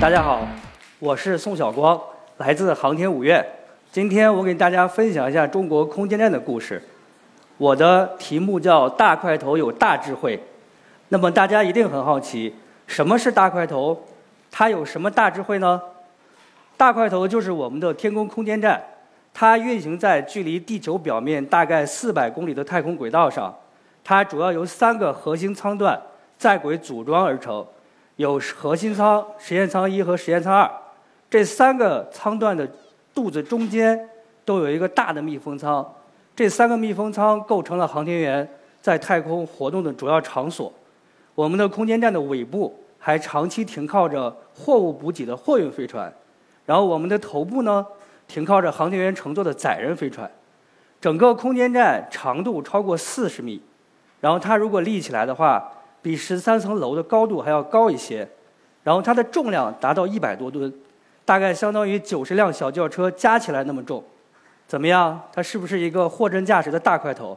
[0.00, 0.48] 大家好，
[0.98, 2.00] 我是宋晓光，
[2.38, 3.44] 来自航天五院。
[3.92, 6.82] 今天我给大家分享一下中国空间站的故事。
[7.58, 10.42] 我的题目叫“大块头有大智慧”。
[11.10, 12.54] 那么大家一定很好奇，
[12.86, 14.06] 什么是大块头？
[14.50, 15.78] 它有什么大智慧呢？
[16.78, 18.82] 大块头就是我们的天宫空间站，
[19.34, 23.54] 它运行在距离地球表面大概四百公里的太空轨道上。
[24.02, 26.00] 它主要由三个核心舱段
[26.38, 27.62] 在轨组装而成，
[28.20, 30.70] 有核心舱、实验舱一和实验舱二。
[31.30, 32.68] 这三个舱段的
[33.14, 33.98] 肚子中间
[34.44, 35.82] 都有一个大的密封舱，
[36.36, 38.46] 这三个密封舱构成了航天员
[38.82, 40.70] 在太空活动的主要场所。
[41.34, 46.12] 我们的空间站的尾部还长期停靠着货物补给的货运飞船，
[46.66, 47.86] 然后我们的头部呢
[48.28, 50.30] 停靠着航天员乘坐的载人飞船。
[51.00, 53.62] 整个空间站长度超过四十米。
[54.20, 58.28] 然后它如果立起来的话，比十三层楼的高度还要高一些。
[58.82, 60.72] 然后它的重量达到一百多吨，
[61.24, 64.02] 大概相当于九十辆小轿车加起来那么重。
[64.66, 65.20] 怎么样？
[65.32, 67.36] 它是不是一个货真价实的大块头？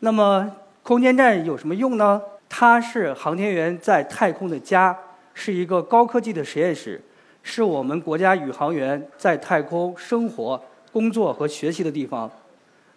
[0.00, 0.50] 那么
[0.82, 2.20] 空间站有什么用呢？
[2.48, 4.96] 它是航天员在太空的家，
[5.34, 7.02] 是一个高科技的实验室，
[7.42, 10.60] 是我们国家宇航员在太空生活、
[10.92, 12.30] 工作和学习的地方。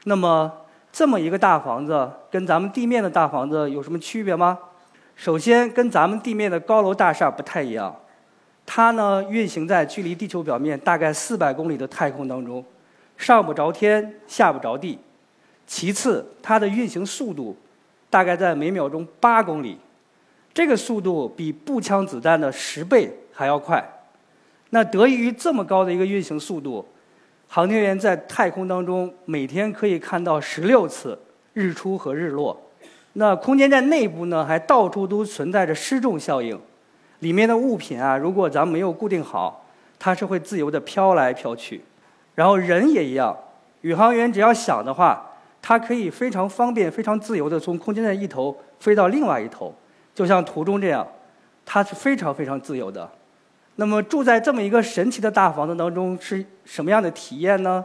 [0.05, 0.52] 那么。
[0.94, 4.59] 这么一个大房子，跟咱们地面的大房子有什么区别吗？
[5.22, 7.95] 首先，跟咱们地面的高楼大厦不太一样，
[8.66, 12.66] 它呢运行在距离地球表面大概四百公里的太空当中，
[13.17, 14.97] 上不着天，下不着地。
[15.67, 17.55] 其次，它的运行速度
[18.09, 19.77] 大概在每秒钟八公里，
[20.55, 23.88] 这个速度比步枪子弹的十倍还要快。
[24.72, 26.83] 那得益于这么高的一个运行速度。
[27.47, 31.16] 航天员在太空当中每天可以看到十六次
[31.53, 32.59] 日出和日落。
[33.14, 36.59] 那空间站内部呢，还到处都存在着失重效应，
[37.20, 39.66] 里面的物品啊，如果咱们没有固定好，
[40.00, 41.83] 它是会自由地飘来飘去。
[42.33, 43.38] 然后人也一样，
[43.82, 45.22] 宇航员只要想的话，
[45.61, 49.76] 他可以非常方便、非常自由地从空间站一头飞到另外一头，
[50.16, 51.05] 就像图中这样，
[51.66, 53.08] 它是非常非常自由的。
[53.76, 57.83] 那么住在这么一个神奇的大房子当中是什么样的体验呢？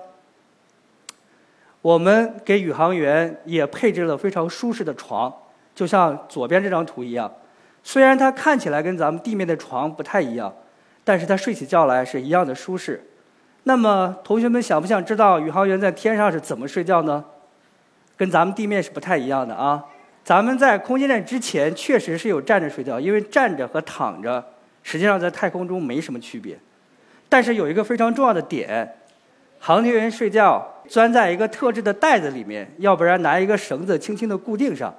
[1.86, 5.32] 我们给宇航员也配置了非常舒适的床，
[5.72, 7.32] 就像左边这张图一样。
[7.84, 10.52] 虽然它看起来跟咱们地面的床不太一样，
[11.04, 13.00] 但是它睡起觉来是一样的舒适。
[13.62, 17.24] 那么同学们想不想知道宇航员在天上是怎么睡觉呢？
[18.16, 19.84] 跟咱们地面是不太一样的啊。
[20.24, 24.44] 咱们在空间站之前确实是有站着睡觉，因为站着和躺着。
[24.82, 26.58] 实际上在太空中没什么区别，
[27.28, 28.96] 但是有一个非常重要的点：
[29.60, 34.94] 航天员睡觉钻在一个特制的袋子里面，要不然拿一个绳子轻轻地固定上，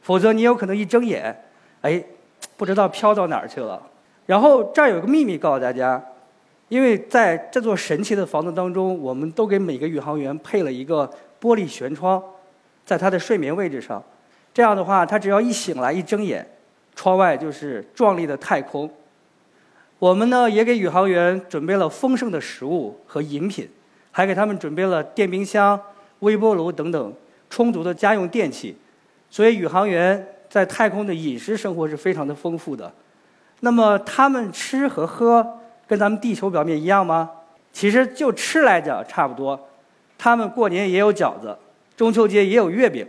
[0.00, 1.44] 否则你有可能一睁眼，
[1.82, 2.02] 哎，
[2.56, 3.82] 不知道飘到哪儿去了。
[4.26, 6.02] 然后这儿有个秘密告诉大家，
[6.68, 11.10] 因为在这座神奇的房子当中，我们都给每个宇航员配了一个
[11.40, 12.22] 玻璃舷窗，
[12.84, 14.02] 在他的睡眠位置上，
[14.54, 16.46] 这样的话，他只要一醒来一睁眼，
[16.94, 18.90] 窗外就是壮丽的太空。
[19.98, 23.68] 我们呢也给宇航员准备了丰盛的食物和饮品，
[24.12, 25.78] 还给他们准备了电冰箱、
[26.20, 27.12] 微波炉等等
[27.50, 28.76] 充足的家用电器，
[29.28, 32.92] 所以宇航员在太空的饮食生活是非常的丰富的。
[33.60, 35.58] 那么他们吃和喝
[35.88, 37.30] 跟咱们地球表面一样吗？
[37.72, 39.58] 其实就吃来讲差不多，
[40.18, 41.56] 他们过年也有饺子，
[41.96, 43.06] 中秋节也有月饼，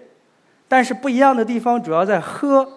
[0.67, 2.67] 但是不一样的地方主要在喝。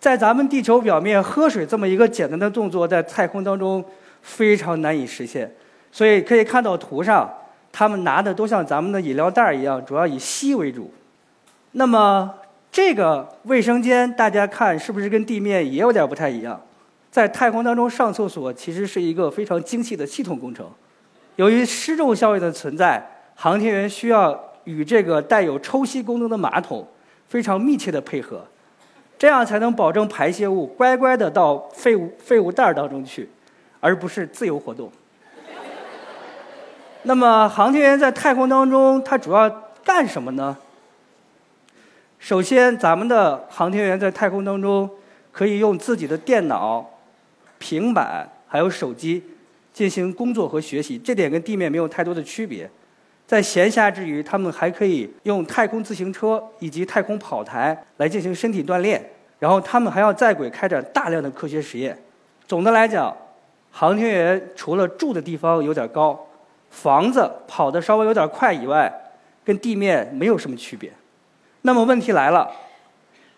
[0.00, 3.82] 在咱们地球表面喝水这么一个简单的动作，在太空当中
[4.20, 5.50] 非常难以实现，
[5.90, 7.32] 所以可以看到图上，
[7.76, 10.92] 他们拿的都像咱们的饮料袋一样，主要以吸为主。
[11.72, 12.32] 那么
[12.70, 16.60] 这个卫生间，大家看是不是跟地面也有点不太一样？
[17.10, 20.64] 在太空当中上厕所其实是一个非常精细的系统工程，
[21.34, 23.04] 由于失重效应的存在，
[23.34, 26.86] 航天员需要与这个带有抽吸功能的马桶
[27.26, 28.46] 非常密切的配合。
[29.18, 33.28] 这样才能保证排泄物乖乖的到废物废物袋当中去，
[33.80, 34.88] 而不是自由活动。
[37.06, 39.48] 那么，航天员在太空当中，他主要
[39.84, 40.56] 干什么呢？
[42.18, 44.88] 首先，咱们的航天员在太空当中
[45.30, 46.82] 可以用自己的电脑、
[47.58, 49.22] 平板还有手机
[49.70, 52.68] 进行工作和学习，这点跟地面没有太多的区别。
[53.26, 59.04] 在闲暇之余，他们还可以用太空自行车以及太空跑台来进行身体锻炼。
[59.38, 61.98] 然后他们还要在轨开展大量的科学实验。
[62.48, 63.14] 总的来讲，
[63.70, 66.18] 航天员除了住的地方有点高，
[66.74, 68.92] 房子跑得稍微有点快以外，
[69.44, 70.92] 跟地面没有什么区别。
[71.62, 72.50] 那么问题来了，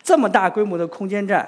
[0.01, 1.47] 这么大规模的空间站，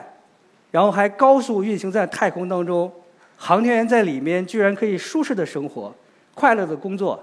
[0.69, 2.89] 然后还高速运行在太空当中，
[3.36, 5.94] 航天员在里面居然可以舒适的生活、
[6.36, 7.19] 快乐的工作，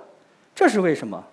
[0.52, 1.24] 这是为什么？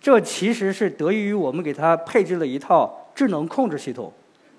[0.00, 4.10] 这其实是得益于我们给他配置了一套智能控制系统，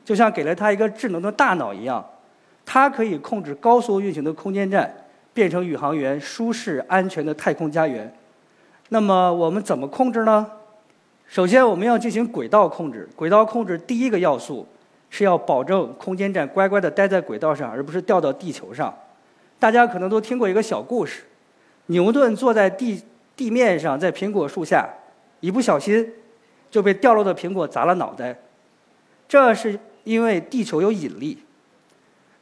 [0.03, 2.05] 就像给了他一个智能的大脑一样，
[2.65, 4.93] 它可以控制高速运行的空间站，
[5.39, 8.13] 变成宇航员舒适安全的太空家园。
[8.89, 10.45] 那么我们怎么控制呢？
[11.29, 13.07] 首先，我们要进行轨道控制。
[13.15, 14.67] 轨道控制第一个要素
[15.09, 18.93] 是要保证空间站乖乖地待在轨道上，而不是掉到地球上。
[19.57, 21.23] 大家可能都听过一个小故事：
[21.85, 23.01] 牛顿坐在地
[23.37, 24.89] 地面上，在苹果树下。
[25.39, 26.05] 一不小心
[26.69, 28.37] 就被掉落的苹果砸了脑袋，
[29.25, 31.37] 这是因为地球有引力，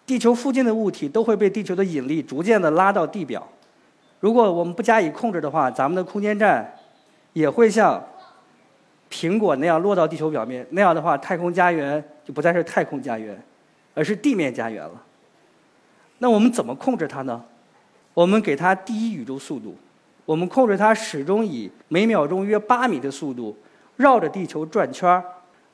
[0.08, 3.46] 地球附近的物体都会被地球的引力逐渐的拉到地表。
[4.22, 6.74] 如果我们不加以控制的话，咱们的空间站
[7.34, 8.02] 也会像
[9.12, 10.66] 苹果那样落到地球表面。
[10.72, 13.38] 那样的话，太空家园就不再是太空家园，
[13.94, 15.04] 而是地面家园了。
[16.20, 17.44] 那我们怎么控制它呢？
[18.14, 19.76] 我们给它第一宇宙速度。
[20.26, 23.56] 我们控制它始终以每秒钟约八米的速度
[23.98, 25.24] 绕着地球转圈儿，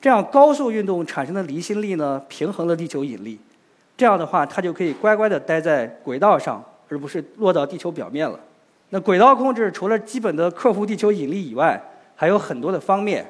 [0.00, 3.38] 这样高速运动产生的离心力呢，平衡了地球引力。
[3.96, 8.38] 这样的话，它就可以乖乖地待在轨道上，而不是落到地球表面了。
[8.90, 11.80] 那轨道控制除了基本的克服地球引力以外，
[12.14, 13.26] 还有很多的方面。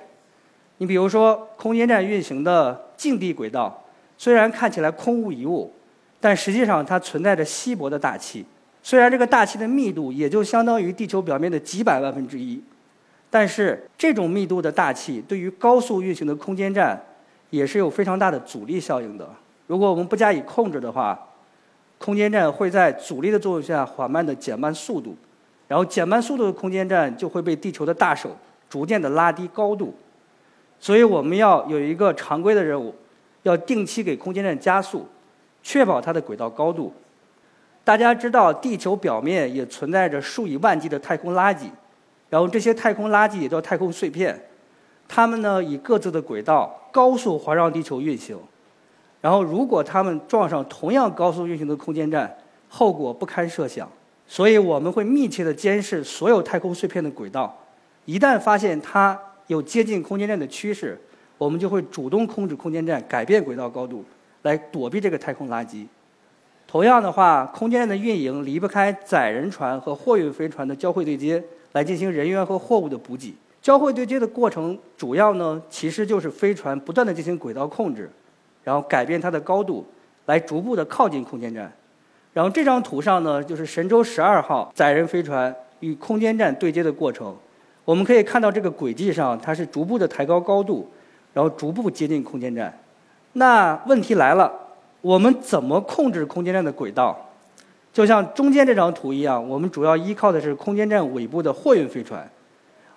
[0.79, 3.85] 你比如说，空间站运行的近地轨道，
[4.19, 5.73] 虽然看起来空无一物，
[6.21, 8.45] 但实际上它存在着稀薄的大气。
[8.83, 12.63] 虽然这个大气的密度也就相当于地球表面的几百万分之一，
[13.31, 17.01] 但是这种密度的大气对于高速运行的空间站
[17.51, 19.29] 也是有非常大的阻力效应的。
[19.67, 21.19] 如果我们不加以控制的话，
[21.99, 25.17] 空间站会在阻力的作用下缓慢地减慢速度，
[25.69, 28.37] 然后减慢速度的空间站就会被地球的大手
[28.69, 29.95] 逐渐地拉低高度。
[30.79, 32.95] 所以我们要有一个常规的任务，
[33.43, 35.07] 要定期给空间站加速，
[35.63, 36.93] 确保它的轨道高度。
[37.85, 41.69] 大家知道，地球表面也存在着数以万计的太空垃圾，
[42.29, 44.39] 然后这些太空垃圾也叫太空碎片，
[45.09, 48.39] 它们呢以各自的轨道高速环绕地球运行，
[49.25, 52.31] 然后如果它们撞上同样高速运行的空间站，
[52.69, 53.91] 后果不堪设想。
[54.27, 57.59] 所以我们会密切地监视所有太空碎片的轨道，
[58.05, 61.01] 一旦发现它有接近空间站的趋势，
[61.39, 64.05] 我们就会主动控制空间站改变轨道高度，
[64.43, 65.87] 来躲避这个太空垃圾。
[66.67, 71.43] 同样的话，空间站的运营离不开载人船和货运飞船的交会对接，
[71.73, 73.35] 来进行人员和货物的补给。
[73.63, 78.11] 交会对接的过程主要呢，其实就是飞船不断的进行轨道控制，
[78.65, 79.87] 然后改变它的高度，
[80.27, 81.73] 来逐步的靠近空间站。
[82.33, 87.37] 然后这张图上呢，就是神舟十二号载人飞船与空间站对接的过程。
[87.85, 90.91] 我们可以看到这个轨迹上，它是逐步的抬高高度，
[91.33, 92.77] 然后逐步接近空间站。
[93.35, 94.61] 那问题来了。
[95.05, 97.15] 我们怎么控制空间站的轨道？
[97.93, 102.27] 就像中间这张图一样，我们主要依靠的是空间站尾部的货运飞船。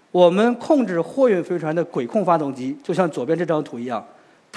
[0.10, 4.02] 我们控制货运飞船的轨控发动机，就像左边这张图一样，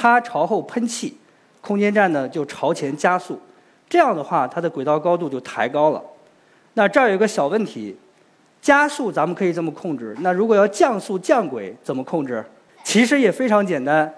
[0.00, 1.14] 它朝后喷气，
[1.60, 3.38] 空间站呢就朝前加速。
[3.86, 6.02] 这样的话，它的轨道高度就抬高了。
[6.72, 7.94] 那这儿有一个小问题，
[8.62, 12.42] 加速咱们可以这么控制，那如果要降速降轨怎么控制？
[12.82, 14.10] 其实也非常简单。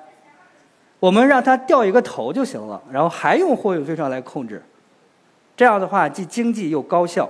[1.01, 4.63] 我们让它掉一个头就行了，然后还用货运飞船来控制，
[5.57, 7.29] 这样的话既经济又高效。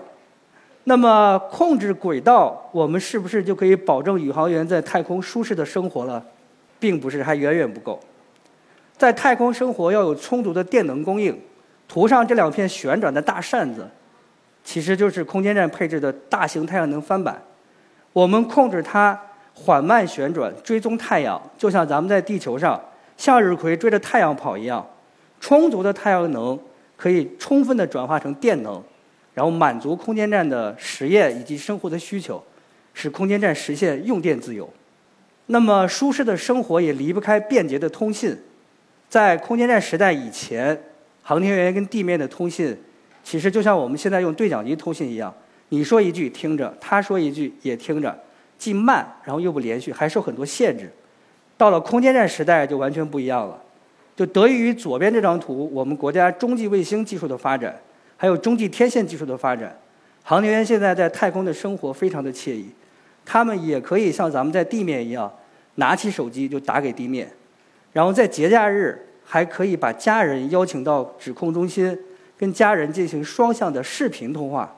[0.85, 6.23] 那么控制轨道，我们是不是就可以保证宇航员在太空舒适的生活了？
[6.79, 7.99] 并不是，还远远不够。
[9.03, 11.37] 在太空生活要有充足的电能供应。
[11.89, 13.91] 图上这两片旋转的大扇子，
[14.63, 17.43] 其实就是空间站配置的大型太阳能帆板。
[18.13, 19.21] 我们控制它
[19.55, 22.81] 缓慢旋转，追踪太阳，就像咱们在地球上。
[23.17, 24.89] 向日葵追着太阳跑一样，
[25.41, 26.57] 充足的太阳能
[26.97, 28.81] 可以充分的转化成电能，
[29.35, 32.41] 然后满足空间站的实验以及生活的需求，
[32.95, 34.71] 使空间站实现用电自由。
[35.47, 38.39] 那么舒适的生活也离不开便捷的通信。
[39.13, 40.85] 在空间站时代以前，
[41.23, 42.75] 航天员跟地面的通信，
[43.23, 45.31] 其实就像我们现在用对讲机通信一样，
[45.69, 48.19] 你说一句听着，他说一句也听着，
[48.57, 50.91] 既慢，然后又不连续，还受很多限制。
[51.59, 53.63] 到了空间站时代就完全不一样了，
[54.17, 57.79] 就得益于左边这张图，我们国家中继卫星技术的发展，
[58.17, 59.79] 还有中继天线技术的发展，
[60.23, 62.71] 航天员现在在太空的生活非常的惬意，
[63.27, 65.31] 他们也可以像咱们在地面一样，
[65.75, 67.31] 拿起手机就打给地面，
[67.93, 71.99] 然后在节假日还可以把家人邀请到指控中心，
[72.39, 74.75] 跟家人进行双向的视频通话。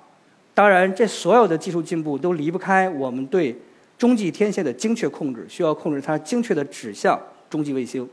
[0.53, 3.57] 当然，这所有的技术进步都离不开我们对。
[3.97, 7.19] 中继天线的精确控制需要控制它精确的指向
[7.49, 8.07] 中继卫星。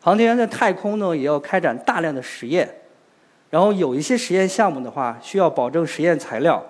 [0.00, 2.66] 航天员在太空呢，也要开展大量的实验。
[3.50, 6.64] 然后有一些实验项目的话，需要保证实验材料，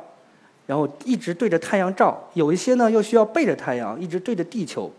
[0.66, 4.92] 然后一直对着太阳照；有一些呢又需要背着太阳，一直对着地球。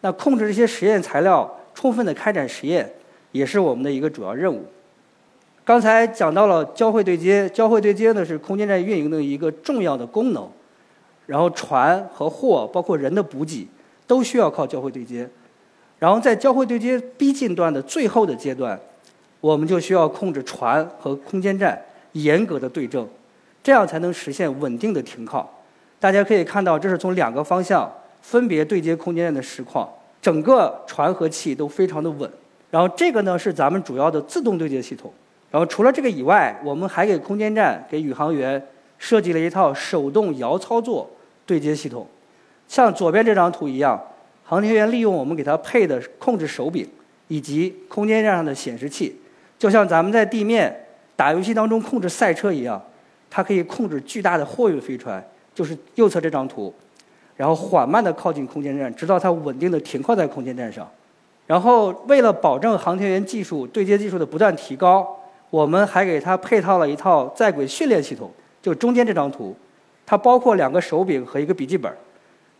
[0.00, 2.90] 那控制这些实验材料，充分的开展实验，
[3.32, 4.64] 也是我们的一个主要任务。
[5.62, 10.48] 刚才讲到了交会对接，交会对接呢是空间站运营的一个重要的功能。
[11.26, 13.68] 然后船和货，包括人的补给，
[14.06, 15.28] 都需要靠交会对接。
[15.98, 18.78] 然后在交会对接逼近段的最后的阶段，
[19.40, 21.78] 我们就需要控制船和空间站
[22.12, 23.06] 严格的对正，
[23.62, 25.52] 这样才能实现稳定的停靠。
[25.98, 27.92] 大家可以看到，这是从两个方向
[28.22, 29.88] 分别对接空间站的实况，
[30.20, 32.30] 整个船和器都非常的稳。
[32.70, 35.12] 然后这个呢是咱们主要的自动对接系统。
[35.50, 38.60] 然后除了这个以外，我们还给空间站给宇航员
[38.98, 41.08] 设计了一套手动遥操作
[41.46, 42.06] 对接系统，
[42.66, 43.98] 像左边这张图一样，
[44.44, 46.86] 航天员利用我们给他配的控制手柄
[47.28, 49.16] 以及空间站上的显示器，
[49.58, 52.82] 就像咱们在地面打游戏当中控制赛车一样，
[53.30, 56.74] 它可以控制巨大的货运飞船，就是右侧这张图，
[57.36, 60.88] 然后缓慢地靠近空间站，直到它稳定地停靠在空间站上。
[61.46, 65.06] 然后为了保证航天员技术对接技术的不断提高。
[65.48, 68.28] 我们还给它配套了一套在轨训练系统，
[68.60, 69.54] 就中间这张图，
[70.04, 71.90] 它包括两个手柄和一个笔记本。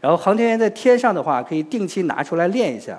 [0.00, 2.98] 然后航天员在天上的话，可以定期拿出来练一下。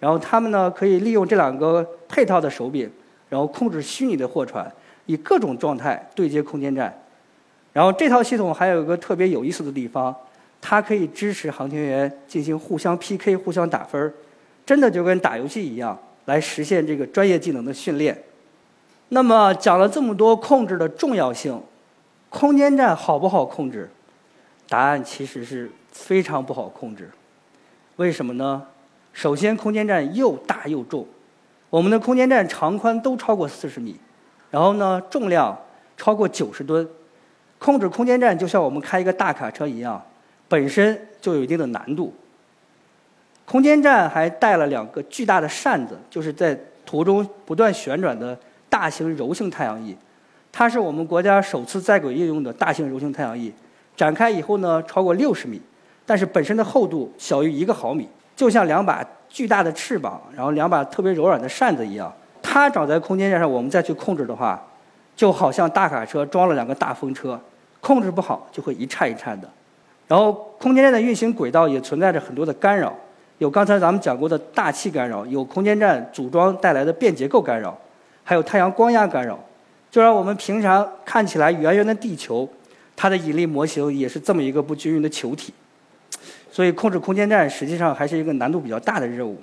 [0.00, 2.90] 然后他们呢，可以利用这两个配套的手柄，
[3.28, 4.66] 然后控制虚拟的货船，
[5.04, 6.92] 以各种状态对接空间站。
[7.74, 10.12] 然后这套系统还有一个特别有意思的地方，
[10.60, 14.12] 它可以支持航天员进行互相 PK、互相打分
[14.66, 18.24] 真的就跟打游戏一样，来实现这个专业技能的训练。
[19.10, 21.62] 那么讲了这么多控制的重要性，
[22.28, 23.88] 空间站好不好控制？
[24.68, 27.10] 答案其实是非常不好控制。
[27.96, 28.62] 为什么呢？
[29.14, 31.06] 首先，空间站又大又重，
[31.70, 33.98] 我们的空间站长宽都超过四十米，
[34.50, 35.58] 然后呢，重量
[35.96, 36.86] 超过九十吨，
[37.58, 40.00] 控制空间站就像我们开一个大卡车一样，
[40.48, 42.12] 本身就有一定的难度。
[43.44, 48.36] 空间站还带了两个巨大的扇子，就是在途中不断旋转的。
[48.70, 49.96] 大型柔性太阳翼，
[50.52, 53.50] 它是我们国家首次在轨应用的大型柔性太阳翼。
[53.96, 55.58] 展开以后呢，超过六十米，
[56.04, 62.12] 但是本身的厚度小于一个毫米，就像两把巨大的翅膀，然后两把特别柔软的扇子一样。
[62.42, 64.62] 它长在空间站上，我们再去控制的话，
[65.16, 67.40] 就好像大卡车装了两个大风车，
[67.80, 69.50] 控制不好就会一颤一颤的。
[70.08, 72.92] 然后空间站的运行轨道也存在着很多的干扰，
[73.38, 77.78] 有刚才咱们讲过的大气干扰，有空间站组装带来的变结构干扰。
[78.24, 79.38] 还有太阳光压干扰，
[79.90, 82.48] 就让我们平常看起来圆圆的地球，
[82.96, 85.52] 它的引力模型也是这么一个不均匀的球体。
[86.50, 89.40] 所以控制空间站实际上还是一个难度比较大的任务。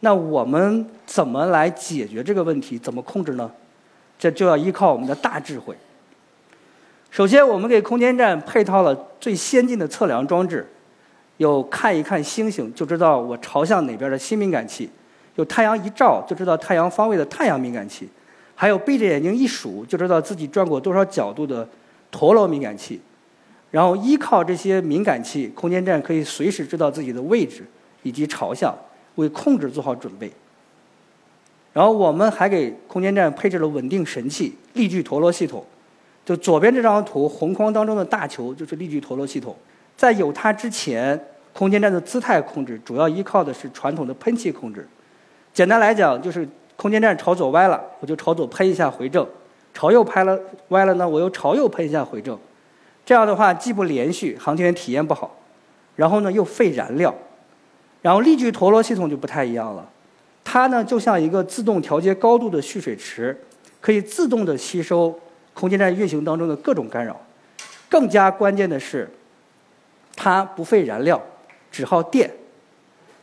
[0.00, 2.78] 那我们怎么来解决这个问题？
[2.78, 3.50] 怎么控制呢？
[4.18, 5.74] 这就要依靠我们的大智慧。
[7.10, 10.66] 首先，我们给空间站配套了最先进的测量装置，
[11.38, 14.88] 有看一看星星就知道我朝向哪边的新敏感器，
[15.36, 18.08] 有太阳一照就知道太阳方位的太阳敏感器。
[18.54, 21.66] 还有闭着眼睛一数就知道自己转过多少角度的
[22.10, 23.00] 陀螺敏感器，
[23.70, 27.64] 然后依靠这些敏感器，空间站可以随时知道自己的位置
[28.02, 28.76] 以及朝向，
[29.14, 30.30] 为控制做好准备。
[31.72, 35.64] 然后我们还给空间站配置了稳定神器力矩陀螺系统，
[36.28, 39.56] 就左边这张图红框当中的大球就是力矩陀螺系统。
[39.96, 41.18] 在有它之前，
[41.54, 44.86] 空间站的姿态控制主要依靠的是传统的喷气控制。
[45.54, 46.46] 简单来讲就是。
[46.80, 49.26] 空间站朝左歪了，我就朝左喷一下回正；
[49.74, 52.38] 朝右拍了歪了呢，我又朝右喷一下回正。
[53.04, 55.34] 这样的话既不连续，航天员体验不好，
[55.96, 57.12] 然后呢又费燃料。
[58.00, 59.90] 然后力矩陀螺系统就不太一样了，
[60.44, 63.36] 它呢就像一个自动调节高度的蓄水池，
[63.80, 65.18] 可以自动的吸收
[65.58, 67.18] 空间站运行当中的各种干扰。
[67.88, 69.10] 更加关键的是，
[70.14, 71.20] 它不费燃料，
[71.72, 72.30] 只耗电。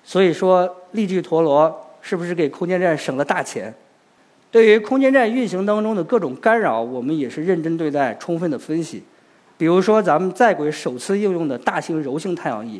[0.04, 1.82] 所以说力矩陀螺。
[2.08, 3.74] 是不是给空间站省了大钱？
[4.52, 9.04] 对于空间站运行当中的各种干扰，我们也是认真对待、充分的分析。
[9.58, 12.80] 比如说，咱们在轨首次应用的大型柔性太阳翼，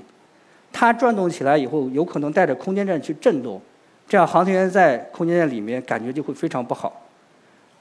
[0.72, 3.60] 它转动起来以后，有可能带着空间站去震动，
[4.08, 7.05] 这样航天员在空间站里面感觉就会非常不好。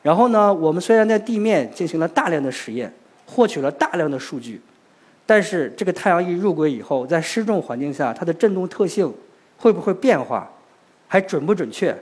[0.04, 2.92] 然后呢，我们虽然在地面进行了大量的实验，
[3.24, 4.60] 获取了大量的数据，
[5.24, 9.10] 但是这个太阳翼入轨以后，在失重环境下，它的振动特性
[9.56, 10.46] 会不会变化？
[11.08, 11.96] 还准不准确？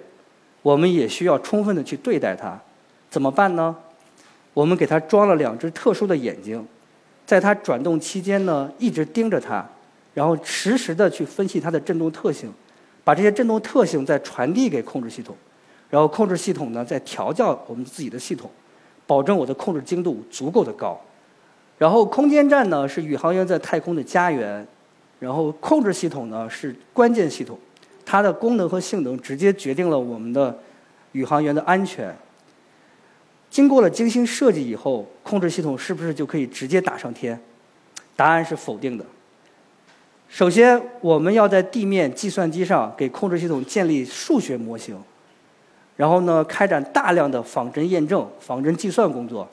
[0.62, 2.60] 我们也需要充分的去对待它。
[3.08, 3.76] 怎么办呢？
[4.52, 6.66] 我们给它装了两只特殊的眼睛，
[7.24, 9.64] 在它转动期间呢，一直盯着它，
[10.12, 12.52] 然后实时的去分析它的振动特性，
[13.04, 15.36] 把这些振动特性再传递给控制系统，
[15.92, 18.50] 然后控制系统呢再调教我们自己的系统，
[19.06, 20.98] 保证我的控制精度足够的高。
[21.76, 24.66] 然后空间站呢是宇航员在太空的家园，
[25.20, 27.58] 然后控制系统呢是关键系统，
[28.06, 30.58] 它的功能和性能直接决定了我们的
[31.12, 32.16] 宇航员的安全。
[33.50, 37.38] 经过了精心设计以后，控制系统是不是就可以直接打上天？
[38.16, 39.04] 答案是否定的。
[40.30, 44.96] 首先，我们要在地面计算机上给控制系统建立数学模型，
[46.02, 49.46] 然后呢，开展大量的仿真验证、仿真计算工作。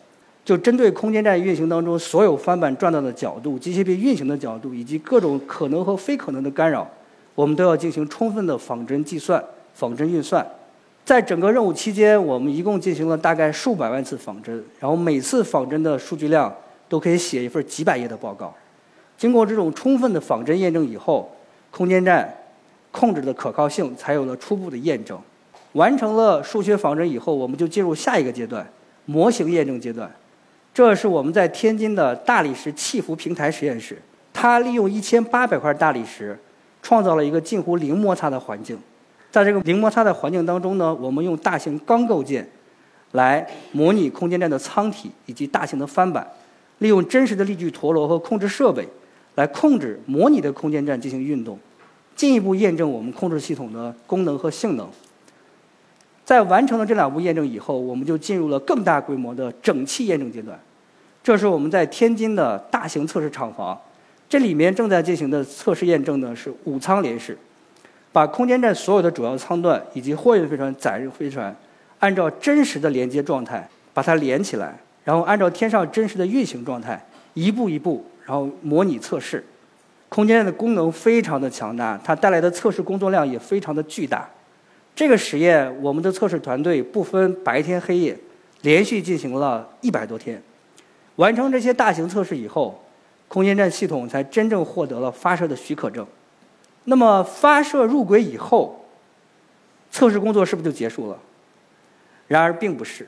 [0.43, 6.89] 就针对空间站运行当中所有翻板转动的角度、机械臂运行的角度以及各种可能和非可能的干扰，
[7.35, 9.43] 我们都要进行充分的仿真计算、
[9.75, 10.43] 仿真运算。
[11.05, 16.51] 在整个任务期间，我们一共进行了大概数百万次仿真，然后每次仿真的数据量
[16.87, 18.51] 都可以写一份几百页的报告。
[19.19, 21.31] 经过这种充分的仿真验证以后，
[21.69, 22.35] 空间站
[22.89, 25.15] 控制的可靠性才有了初步的验证。
[25.73, 28.67] 完成了数学仿真以后，我们就进入下一个阶段——
[29.05, 30.11] 模型验证阶段。
[30.73, 34.01] 这是我们在天津的大理石气浮平台实验室，
[34.33, 36.37] 它利用一千八百块大理石，
[36.81, 38.77] 创造了一个近乎零摩擦的环境。
[39.31, 42.49] 在这个零摩擦的环境当中呢，我们用大型钢构件
[43.11, 46.27] 来模拟空间站的舱体以及大型的翻板，
[46.79, 48.87] 利用真实的力矩陀螺和控制设备。
[49.35, 51.57] 来控制模拟的空间站进行运动，
[52.13, 54.89] 进一步验证我们控制系统的功能和性能。
[56.29, 60.55] 在完成了这两步验证以后，我们就进入了更大规模的整器验证阶段。
[61.23, 63.75] 这是我们在天津的大型测试厂房，
[64.29, 67.35] 这里面正在进行的测试验证呢是五舱联试，
[68.11, 71.55] 把空间站所有的主要舱段以及货运飞船、载人飞船，
[71.97, 78.05] 按照真实的连接状态把它连起来，然后按照天上真实的运行状态，一步一步。
[78.23, 79.43] 然后模拟测试，
[80.09, 84.29] 空间站的功能非常的强大，它带来的测试工作量也非常的巨大。
[84.99, 88.17] 这个实验，我们的测试团队不分白天黑夜，
[88.63, 90.43] 连续进行了一百多天。
[91.15, 92.83] 完成这些大型测试以后，
[93.29, 96.05] 空间站系统才真正获得了发射的许可证。
[96.83, 98.87] 那么发射入轨以后，
[99.89, 101.17] 测试工作是不是就结束了？
[102.27, 103.07] 然而并不是。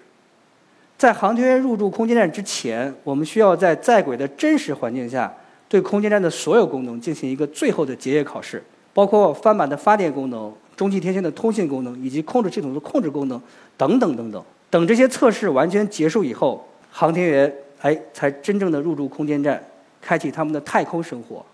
[0.98, 5.30] 在航天员入驻空间站之前，我们需要在在轨的真实环境下，
[5.68, 13.40] 对空间站的所有功能进行一个最后的结业考试，包括翻板的发电功能、中继天线的通信功能以及控制系统的控制功能
[13.78, 14.44] 等等等等。
[14.68, 19.64] 等这些测试完全结束以后，航天员哎才真正的入驻空间站，
[20.02, 21.46] 开启他们的太空生活。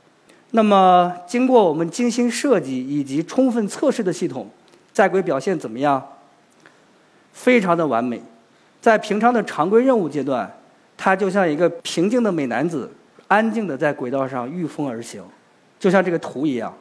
[0.52, 4.48] 那么，经过我们精心设计以及充分测试的系统，
[4.94, 6.02] 在轨表现怎么样？
[7.34, 8.22] 非常的完美。
[8.80, 10.50] 在平常的常规任务阶段，
[10.96, 12.90] 他就像一个平静的美男子，
[13.28, 15.22] 安静的在轨道上御风而行，
[15.78, 16.74] 就像这个图一样。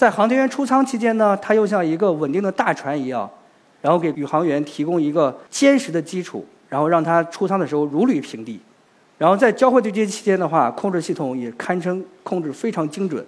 [0.00, 3.30] 在航天员出舱期间呢，它又像一个稳定的大船一样，
[3.82, 8.58] 然后给宇航员提供一个坚实的基础，然后让他出舱的时候如履平地。
[9.18, 13.22] 然后在交会对接期间的话，控制系统也堪称控制非常精准。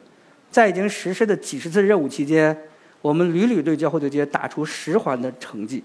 [0.51, 2.57] 在已经实施的几十次任务期间，
[3.03, 5.85] 我们屡屡对交会对接打出十环的成绩。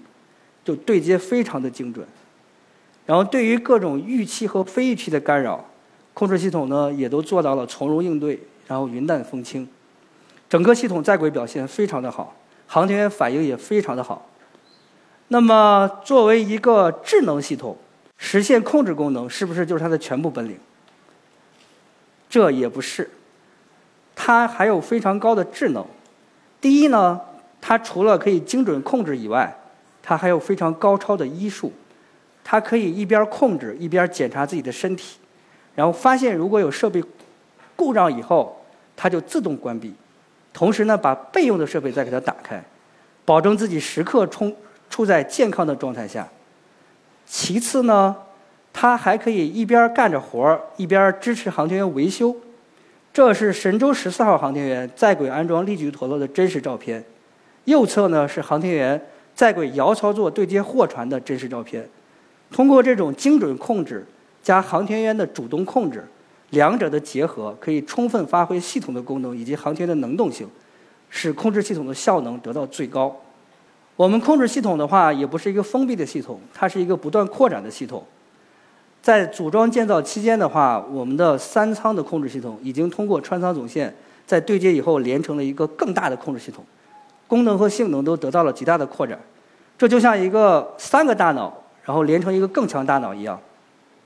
[0.64, 2.06] 就对接非常的精准，
[3.04, 5.62] 然后对于各种预期和非预期的干扰，
[6.14, 9.68] 控制系统呢也都做到了从容应对，然后云淡风轻，
[10.48, 12.34] 整个系统在轨表现非常的好，
[12.66, 14.26] 航天员反应也非常的好。
[15.28, 17.76] 那么作为一个智能系统，
[18.16, 20.58] 实现控制功能是不是就是它的全部本领？
[22.30, 23.10] 这也不是，
[24.14, 25.84] 它还有非常高的智能。
[26.60, 27.20] 第一呢，
[27.60, 29.54] 它除了可以精准控制以外，
[30.02, 31.72] 它还有非常高超的医术，
[32.42, 35.18] 它可以一边控制一边检查自己的身体，
[35.74, 37.04] 然后发现如果有设备
[37.76, 38.64] 故障以后，
[38.96, 39.94] 它就自动关闭，
[40.58, 42.60] 同时呢把备用的设备再给它打开，
[43.24, 44.52] 保证自己时刻充
[44.90, 46.26] 处在健康的状态下。
[47.24, 48.16] 其次呢，
[48.72, 52.34] 它还可以一边干着活儿一边支持航天员维修。
[53.12, 57.04] 这是神舟十四号航天员在轨安装力矩陀螺的真实照片，
[57.66, 59.00] 右侧呢是航天员。
[59.36, 61.88] 在轨遥操作对接货船的真实照片，
[62.50, 64.04] 通过这种精准控制
[64.42, 66.04] 加航天员的主动控制，
[66.50, 70.48] 两者的结合可以充分发挥系统的功能以及航天的能动性，
[71.10, 73.14] 使控制系统的效能得到最高。
[73.96, 78.04] 我们控制系统的话，也不是一个封闭的系统，它是一个不断扩展的系统。
[79.02, 83.94] 在组装建造期间的话，我们的三舱的控制系统已经通过穿舱总线
[84.26, 86.64] 在对接以后连成了一个更大的控制系统。
[87.26, 89.18] 功能和性能都得到了极大的扩展，
[89.76, 91.52] 这就像一个三个大脑，
[91.84, 93.38] 然后连成一个更强大脑一样，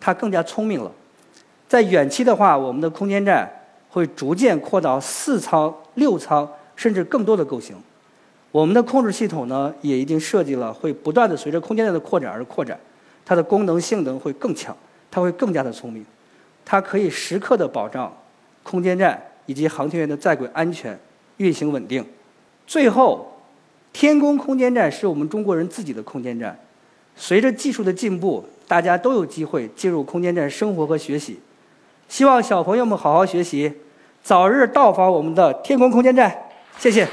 [0.00, 0.90] 它更加聪明了。
[1.72, 3.50] 在远期的话，我们的空间站
[3.88, 7.74] 会逐渐扩到四舱、六舱，甚至更多的构型。
[8.50, 12.78] 我们的控制系统呢，也已经设计了会不断的随着空间站的扩展而扩展，
[13.24, 14.76] 它的功能性能会更强，
[15.10, 16.04] 它会更加的聪明，
[16.62, 18.14] 它可以时刻的保障
[18.62, 21.00] 空间站以及航天员的在轨安全、
[21.38, 22.04] 运行稳定。
[22.66, 23.32] 最后，
[23.94, 26.54] 天宫空间站是我们中国人自己的空间站。
[27.16, 31.40] 随着技术的进步，大家都有机会进入空间站生活和学习。
[32.12, 33.72] 希望小朋友们好好学习，
[34.22, 36.30] 早日到访我们的天宫空间站。
[36.76, 37.08] 谢谢。